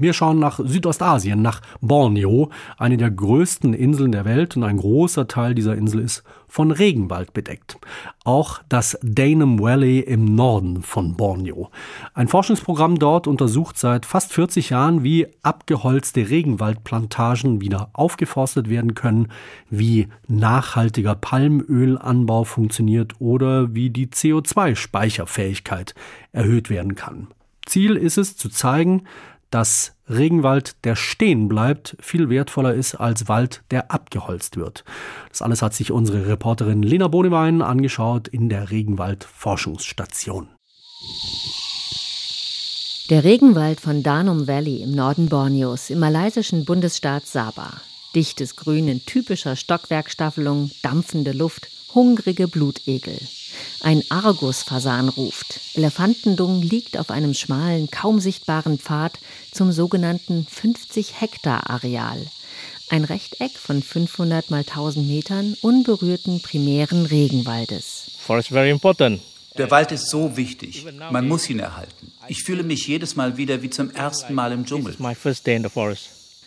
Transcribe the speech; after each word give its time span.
Wir 0.00 0.14
schauen 0.14 0.38
nach 0.38 0.58
Südostasien, 0.64 1.42
nach 1.42 1.60
Borneo, 1.82 2.48
eine 2.78 2.96
der 2.96 3.10
größten 3.10 3.74
Inseln 3.74 4.12
der 4.12 4.24
Welt 4.24 4.56
und 4.56 4.64
ein 4.64 4.78
großer 4.78 5.28
Teil 5.28 5.54
dieser 5.54 5.76
Insel 5.76 6.00
ist 6.00 6.24
von 6.48 6.70
Regenwald 6.70 7.34
bedeckt. 7.34 7.76
Auch 8.24 8.62
das 8.70 8.98
Danum 9.02 9.60
Valley 9.60 10.00
im 10.00 10.24
Norden 10.24 10.80
von 10.82 11.18
Borneo. 11.18 11.70
Ein 12.14 12.28
Forschungsprogramm 12.28 12.98
dort 12.98 13.26
untersucht 13.26 13.76
seit 13.76 14.06
fast 14.06 14.32
40 14.32 14.70
Jahren, 14.70 15.04
wie 15.04 15.26
abgeholzte 15.42 16.30
Regenwaldplantagen 16.30 17.60
wieder 17.60 17.90
aufgeforstet 17.92 18.70
werden 18.70 18.94
können, 18.94 19.28
wie 19.68 20.08
nachhaltiger 20.28 21.14
Palmölanbau 21.14 22.44
funktioniert 22.44 23.20
oder 23.20 23.74
wie 23.74 23.90
die 23.90 24.06
CO2-Speicherfähigkeit 24.06 25.94
erhöht 26.32 26.70
werden 26.70 26.94
kann. 26.94 27.28
Ziel 27.66 27.96
ist 27.96 28.16
es 28.16 28.38
zu 28.38 28.48
zeigen, 28.48 29.02
dass 29.50 29.94
Regenwald, 30.08 30.76
der 30.84 30.96
stehen 30.96 31.48
bleibt, 31.48 31.96
viel 32.00 32.28
wertvoller 32.30 32.74
ist 32.74 32.94
als 32.94 33.28
Wald, 33.28 33.62
der 33.70 33.90
abgeholzt 33.90 34.56
wird. 34.56 34.84
Das 35.28 35.42
alles 35.42 35.62
hat 35.62 35.74
sich 35.74 35.92
unsere 35.92 36.26
Reporterin 36.26 36.82
Lena 36.82 37.08
Bonewein 37.08 37.62
angeschaut 37.62 38.28
in 38.28 38.48
der 38.48 38.70
Regenwald-Forschungsstation. 38.70 40.48
Der 43.10 43.24
Regenwald 43.24 43.80
von 43.80 44.02
Danum 44.02 44.46
Valley 44.46 44.82
im 44.82 44.92
Norden 44.92 45.28
Borneos 45.28 45.90
im 45.90 45.98
malaysischen 45.98 46.64
Bundesstaat 46.64 47.26
Sabah. 47.26 47.80
Dichtes 48.14 48.56
Grün 48.56 48.88
in 48.88 49.04
typischer 49.06 49.54
Stockwerkstaffelung, 49.54 50.72
dampfende 50.82 51.30
Luft, 51.32 51.68
hungrige 51.94 52.48
Blutegel. 52.48 53.18
Ein 53.82 54.02
Argusfasan 54.08 55.08
ruft. 55.08 55.60
Elefantendung 55.74 56.60
liegt 56.60 56.98
auf 56.98 57.10
einem 57.10 57.34
schmalen, 57.34 57.90
kaum 57.90 58.18
sichtbaren 58.18 58.78
Pfad 58.78 59.18
zum 59.52 59.70
sogenannten 59.70 60.46
50 60.48 61.20
Hektar 61.20 61.70
Areal. 61.70 62.26
Ein 62.88 63.04
Rechteck 63.04 63.52
von 63.52 63.82
500 63.82 64.50
mal 64.50 64.64
1000 64.66 65.06
Metern 65.06 65.56
unberührten 65.62 66.42
primären 66.42 67.06
Regenwaldes. 67.06 68.10
Forest 68.18 68.48
very 68.48 68.70
important. 68.70 69.20
Der 69.56 69.70
Wald 69.70 69.92
ist 69.92 70.10
so 70.10 70.36
wichtig. 70.36 70.84
Man 71.10 71.28
muss 71.28 71.48
ihn 71.48 71.60
erhalten. 71.60 72.12
Ich 72.28 72.42
fühle 72.42 72.64
mich 72.64 72.86
jedes 72.86 73.14
Mal 73.14 73.36
wieder 73.36 73.62
wie 73.62 73.70
zum 73.70 73.90
ersten 73.90 74.34
Mal 74.34 74.52
im 74.52 74.64
Dschungel. 74.64 74.96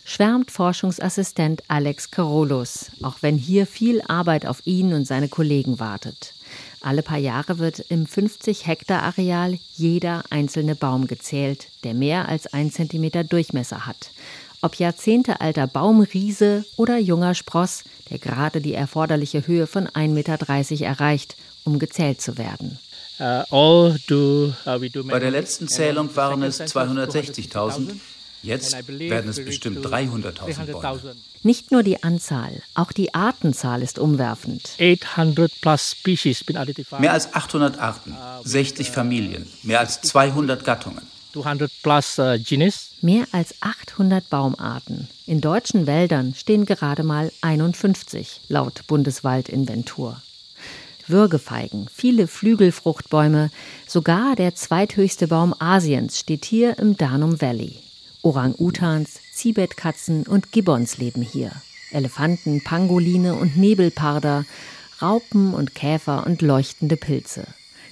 Schwärmt 0.06 0.50
Forschungsassistent 0.50 1.62
Alex 1.66 2.10
Carolus, 2.10 2.90
auch 3.02 3.16
wenn 3.22 3.38
hier 3.38 3.66
viel 3.66 4.02
Arbeit 4.02 4.44
auf 4.44 4.60
ihn 4.66 4.92
und 4.92 5.06
seine 5.06 5.28
Kollegen 5.28 5.80
wartet. 5.80 6.34
Alle 6.82 7.02
paar 7.02 7.18
Jahre 7.18 7.58
wird 7.58 7.80
im 7.88 8.06
50 8.06 8.66
Hektar 8.66 9.02
Areal 9.02 9.58
jeder 9.76 10.22
einzelne 10.28 10.74
Baum 10.74 11.06
gezählt, 11.06 11.68
der 11.84 11.94
mehr 11.94 12.28
als 12.28 12.46
ein 12.52 12.70
Zentimeter 12.70 13.24
Durchmesser 13.24 13.86
hat. 13.86 14.10
Ob 14.60 14.76
jahrzehntealter 14.76 15.66
Baumriese 15.66 16.66
oder 16.76 16.98
junger 16.98 17.34
Spross, 17.34 17.84
der 18.10 18.18
gerade 18.18 18.60
die 18.60 18.74
erforderliche 18.74 19.46
Höhe 19.46 19.66
von 19.66 19.88
1,30 19.88 20.08
Meter 20.08 20.84
erreicht, 20.84 21.36
um 21.64 21.78
gezählt 21.78 22.20
zu 22.20 22.36
werden. 22.36 22.78
Uh, 23.18 23.94
Bei 25.08 25.18
der 25.18 25.30
letzten 25.30 25.68
Zählung 25.68 26.14
waren 26.14 26.42
es 26.42 26.60
260.000. 26.60 27.92
Jetzt 28.44 28.88
werden 28.88 29.30
es 29.30 29.44
bestimmt 29.44 29.84
300.000 29.84 30.72
Bäume. 30.72 31.16
Nicht 31.42 31.72
nur 31.72 31.82
die 31.82 32.02
Anzahl, 32.02 32.62
auch 32.74 32.92
die 32.92 33.14
Artenzahl 33.14 33.82
ist 33.82 33.98
umwerfend. 33.98 34.70
Mehr 34.78 34.96
als 37.12 37.34
800 37.34 37.78
Arten, 37.78 38.16
60 38.44 38.90
Familien, 38.90 39.46
mehr 39.62 39.80
als 39.80 40.00
200 40.02 40.64
Gattungen. 40.64 41.02
Uh, 41.36 41.42
mehr 43.00 43.26
als 43.32 43.54
800 43.60 44.30
Baumarten. 44.30 45.08
In 45.26 45.40
deutschen 45.40 45.86
Wäldern 45.86 46.34
stehen 46.36 46.64
gerade 46.64 47.02
mal 47.02 47.32
51, 47.40 48.42
laut 48.48 48.86
Bundeswaldinventur. 48.86 50.22
Würgefeigen, 51.06 51.88
viele 51.92 52.28
Flügelfruchtbäume, 52.28 53.50
sogar 53.86 54.36
der 54.36 54.54
zweithöchste 54.54 55.28
Baum 55.28 55.54
Asiens 55.58 56.20
steht 56.20 56.44
hier 56.44 56.78
im 56.78 56.96
Danum 56.96 57.40
Valley. 57.40 57.80
Orang-Utans, 58.24 59.20
Zibetkatzen 59.34 60.26
und 60.26 60.50
Gibbons 60.50 60.98
leben 60.98 61.22
hier. 61.22 61.52
Elefanten, 61.90 62.64
Pangoline 62.64 63.34
und 63.34 63.56
Nebelparder, 63.56 64.46
Raupen 65.02 65.52
und 65.52 65.74
Käfer 65.74 66.26
und 66.26 66.40
leuchtende 66.40 66.96
Pilze. 66.96 67.46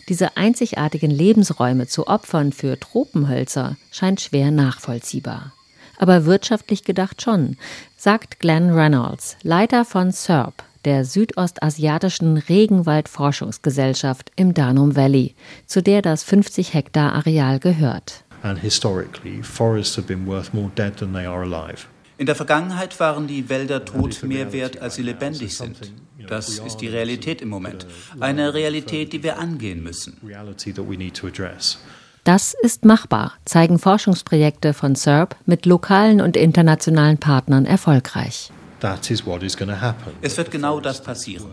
Diese 0.09 0.37
einzigartigen 0.37 1.11
Lebensräume 1.11 1.87
zu 1.87 2.07
opfern 2.07 2.53
für 2.53 2.81
Tropenhölzer 2.81 3.77
scheint 3.91 4.21
schwer 4.21 4.51
nachvollziehbar. 4.51 5.53
Aber 5.99 6.25
wirtschaftlich 6.25 6.83
gedacht 6.83 7.23
schon, 7.23 7.57
sagt 7.97 8.41
Glenn 8.41 8.71
Reynolds, 8.71 9.37
Leiter 9.43 9.85
von 9.85 10.11
SERP, 10.11 10.65
der 10.85 11.05
südostasiatischen 11.05 12.39
Regenwaldforschungsgesellschaft 12.39 14.33
im 14.35 14.55
Danum 14.55 14.97
Valley, 14.97 15.35
zu 15.67 15.83
der 15.83 16.03
das 16.03 16.25
50 16.25 16.75
Hektar 16.75 17.13
Areal 17.13 17.61
gehört. 17.61 18.25
And 18.43 18.59
historically, 18.59 19.43
forests 19.43 19.97
have 19.97 20.07
been 20.07 20.27
worth 20.27 20.53
more 20.53 20.71
dead 20.75 20.97
than 20.97 21.13
they 21.13 21.27
are 21.27 21.43
alive. 21.43 21.87
In 22.19 22.27
der 22.27 22.35
Vergangenheit 22.35 22.99
waren 23.01 23.27
die 23.27 23.49
Wälder 23.49 23.85
tot 23.85 24.23
mehr 24.23 24.53
wert, 24.53 24.81
als 24.81 24.97
sie 24.97 25.03
lebendig 25.03 25.57
sind. 25.57 25.77
Das 26.29 26.59
ist 26.59 26.77
die 26.77 26.89
Realität 26.89 27.43
im 27.43 27.49
Moment. 27.49 27.87
Eine 28.21 28.55
Realität, 28.55 29.13
die 29.13 29.23
wir 29.23 29.39
angehen 29.39 29.83
müssen. 29.83 30.21
Das 32.25 32.55
ist 32.63 32.85
machbar, 32.85 33.33
zeigen 33.45 33.79
Forschungsprojekte 33.79 34.73
von 34.75 34.95
SERP 34.95 35.35
mit 35.47 35.67
lokalen 35.67 36.21
und 36.21 36.37
internationalen 36.37 37.19
Partnern 37.19 37.67
erfolgreich. 37.67 38.53
Es 40.23 40.37
wird 40.37 40.51
genau 40.51 40.81
das 40.81 41.03
passieren. 41.03 41.47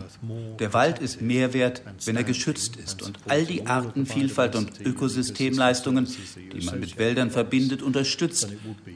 Der 0.58 0.72
Wald 0.72 0.98
ist 0.98 1.20
mehr 1.20 1.52
wert, 1.52 1.82
wenn 2.04 2.16
er 2.16 2.24
geschützt 2.24 2.76
ist 2.76 3.02
und 3.02 3.18
all 3.28 3.44
die 3.44 3.66
Artenvielfalt 3.66 4.56
und 4.56 4.80
Ökosystemleistungen, 4.80 6.08
die 6.52 6.64
man 6.64 6.80
mit 6.80 6.98
Wäldern 6.98 7.30
verbindet, 7.30 7.82
unterstützt, 7.82 8.48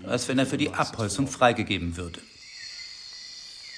als 0.04 0.28
wenn 0.28 0.38
er 0.38 0.46
für 0.46 0.58
die 0.58 0.70
Abholzung 0.70 1.26
freigegeben 1.28 1.96
würde. 1.96 2.20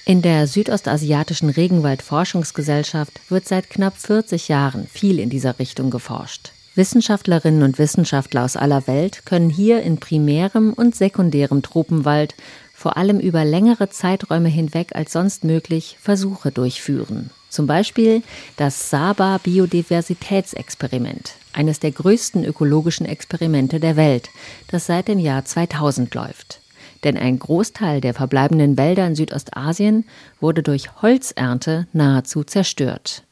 In 0.05 0.21
der 0.21 0.47
südostasiatischen 0.47 1.49
Regenwaldforschungsgesellschaft 1.49 3.19
wird 3.29 3.45
seit 3.47 3.69
knapp 3.69 3.97
40 3.97 4.47
Jahren 4.47 4.87
viel 4.87 5.19
in 5.19 5.29
dieser 5.29 5.59
Richtung 5.59 5.89
geforscht. 5.89 6.53
Wissenschaftlerinnen 6.77 7.63
und 7.63 7.79
Wissenschaftler 7.79 8.45
aus 8.45 8.55
aller 8.55 8.87
Welt 8.87 9.25
können 9.25 9.49
hier 9.49 9.81
in 9.81 9.97
primärem 9.97 10.73
und 10.73 10.95
sekundärem 10.95 11.63
Tropenwald 11.63 12.35
vor 12.87 12.95
allem 12.95 13.19
über 13.19 13.43
längere 13.43 13.89
Zeiträume 13.89 14.47
hinweg 14.47 14.95
als 14.95 15.11
sonst 15.11 15.43
möglich 15.43 15.97
Versuche 15.99 16.53
durchführen. 16.53 17.31
Zum 17.49 17.67
Beispiel 17.67 18.23
das 18.55 18.89
Saba 18.89 19.39
Biodiversitätsexperiment, 19.43 21.33
eines 21.51 21.81
der 21.81 21.91
größten 21.91 22.45
ökologischen 22.45 23.05
Experimente 23.05 23.81
der 23.81 23.97
Welt, 23.97 24.29
das 24.71 24.85
seit 24.85 25.09
dem 25.09 25.19
Jahr 25.19 25.43
2000 25.43 26.15
läuft. 26.15 26.61
Denn 27.03 27.17
ein 27.17 27.39
Großteil 27.39 27.99
der 27.99 28.13
verbleibenden 28.13 28.77
Wälder 28.77 29.05
in 29.05 29.15
Südostasien 29.15 30.05
wurde 30.39 30.63
durch 30.63 31.01
Holzernte 31.01 31.87
nahezu 31.91 32.45
zerstört. 32.45 33.23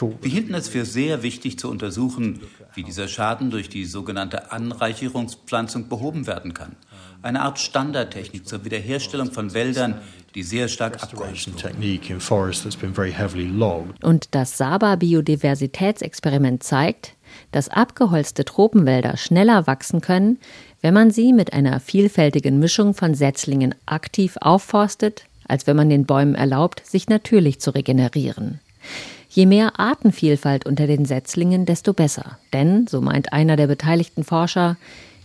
Wir 0.00 0.30
hielten 0.30 0.54
es 0.54 0.68
für 0.68 0.84
sehr 0.84 1.22
wichtig 1.22 1.58
zu 1.58 1.70
untersuchen, 1.70 2.40
wie 2.74 2.82
dieser 2.82 3.08
Schaden 3.08 3.50
durch 3.50 3.68
die 3.68 3.84
sogenannte 3.84 4.50
Anreicherungspflanzung 4.52 5.88
behoben 5.88 6.26
werden 6.26 6.54
kann. 6.54 6.76
Eine 7.22 7.42
Art 7.42 7.58
Standardtechnik 7.58 8.46
zur 8.46 8.64
Wiederherstellung 8.64 9.32
von 9.32 9.54
Wäldern, 9.54 10.00
die 10.34 10.42
sehr 10.42 10.68
stark 10.68 11.02
abgeholzt 11.02 11.48
Und 14.02 14.34
das 14.34 14.58
Saba 14.58 14.96
Biodiversitätsexperiment 14.96 16.62
zeigt, 16.62 17.14
dass 17.52 17.68
abgeholzte 17.68 18.44
Tropenwälder 18.44 19.16
schneller 19.16 19.66
wachsen 19.66 20.00
können, 20.00 20.38
wenn 20.82 20.94
man 20.94 21.10
sie 21.10 21.32
mit 21.32 21.52
einer 21.52 21.80
vielfältigen 21.80 22.58
Mischung 22.58 22.94
von 22.94 23.14
Setzlingen 23.14 23.74
aktiv 23.86 24.36
aufforstet, 24.40 25.24
als 25.46 25.66
wenn 25.66 25.76
man 25.76 25.88
den 25.88 26.04
Bäumen 26.04 26.34
erlaubt, 26.34 26.84
sich 26.84 27.08
natürlich 27.08 27.60
zu 27.60 27.70
regenerieren. 27.70 28.60
Je 29.34 29.46
mehr 29.46 29.80
Artenvielfalt 29.80 30.64
unter 30.64 30.86
den 30.86 31.06
Setzlingen, 31.06 31.66
desto 31.66 31.92
besser. 31.92 32.38
Denn, 32.52 32.86
so 32.86 33.00
meint 33.00 33.32
einer 33.32 33.56
der 33.56 33.66
beteiligten 33.66 34.22
Forscher, 34.22 34.76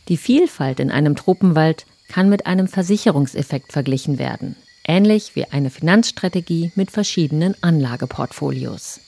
die 0.08 0.18
Vielfalt 0.18 0.80
in 0.80 0.90
einem 0.90 1.16
Tropenwald 1.16 1.86
kann 2.08 2.28
mit 2.28 2.48
einem 2.48 2.68
Versicherungseffekt 2.68 3.72
verglichen 3.72 4.18
werden, 4.18 4.56
ähnlich 4.84 5.36
wie 5.36 5.46
eine 5.46 5.70
Finanzstrategie 5.70 6.72
mit 6.74 6.90
verschiedenen 6.90 7.56
Anlageportfolios. 7.62 9.00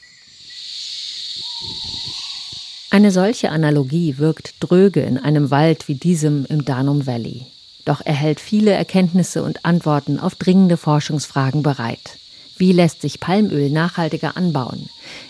Eine 2.92 3.10
solche 3.10 3.50
Analogie 3.50 4.20
wirkt 4.20 4.54
dröge 4.60 5.02
in 5.02 5.18
einem 5.18 5.50
Wald 5.50 5.88
wie 5.88 5.96
diesem 5.96 6.46
im 6.46 6.64
Danum 6.64 7.08
Valley. 7.08 7.48
Doch 7.86 8.02
er 8.06 8.14
hält 8.14 8.40
viele 8.40 8.70
Erkenntnisse 8.72 9.42
und 9.42 9.66
Antworten 9.66 10.20
auf 10.20 10.36
dringende 10.36 10.78
Forschungsfragen 10.78 11.64
bereit. 11.64 12.21
Wie 12.62 12.74
lässt 12.74 13.02
sich 13.02 13.20
Palmöl 13.20 13.72
nachhaltiger 13.72 14.38
anbauen? 14.38 14.88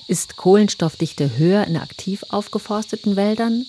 Ist 0.09 0.35
Kohlenstoffdichte 0.35 1.37
höher 1.37 1.65
in 1.65 1.77
aktiv 1.77 2.25
aufgeforsteten 2.27 3.15
Wäldern? 3.15 3.65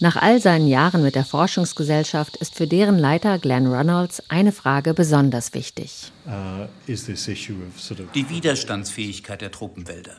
Nach 0.00 0.16
all 0.16 0.40
seinen 0.40 0.66
Jahren 0.66 1.04
mit 1.04 1.14
der 1.14 1.24
Forschungsgesellschaft 1.24 2.36
ist 2.38 2.56
für 2.56 2.66
deren 2.66 2.98
Leiter 2.98 3.38
Glenn 3.38 3.68
Reynolds 3.68 4.24
eine 4.28 4.50
Frage 4.50 4.92
besonders 4.92 5.54
wichtig. 5.54 6.10
Uh, 6.26 6.66
Die 6.88 8.28
Widerstandsfähigkeit 8.28 9.40
der 9.40 9.52
Tropenwälder. 9.52 10.16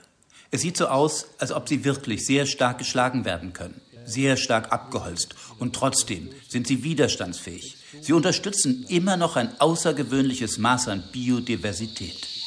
Es 0.50 0.62
sieht 0.62 0.78
so 0.78 0.88
aus, 0.88 1.26
als 1.40 1.52
ob 1.52 1.68
sie 1.68 1.84
wirklich 1.84 2.26
sehr 2.26 2.46
stark 2.46 2.78
geschlagen 2.78 3.26
werden 3.26 3.52
können, 3.52 3.82
sehr 4.06 4.38
stark 4.38 4.72
abgeholzt 4.72 5.36
und 5.60 5.76
trotzdem 5.76 6.30
sind 6.48 6.68
sie 6.68 6.86
widerstandsfähig. 6.86 7.76
Sie 8.00 8.14
unterstützen 8.14 8.86
immer 8.88 9.18
noch 9.18 9.36
ein 9.36 9.60
außergewöhnliches 9.60 10.58
Maß 10.58 10.88
an 10.88 11.04
Biodiversität. 11.12 12.41